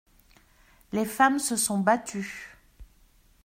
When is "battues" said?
1.77-2.57